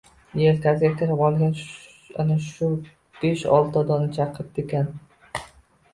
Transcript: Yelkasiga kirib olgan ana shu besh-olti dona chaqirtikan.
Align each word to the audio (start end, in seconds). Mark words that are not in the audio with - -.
Yelkasiga 0.37 0.89
kirib 1.01 1.19
olgan 1.27 1.53
ana 2.23 2.37
shu 2.47 2.71
besh-olti 3.21 3.85
dona 3.93 4.11
chaqirtikan. 4.19 4.91